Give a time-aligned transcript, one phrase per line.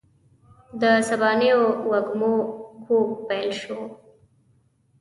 [0.81, 2.33] د سبانیو وږمو
[2.85, 3.79] ږوږ پیل شو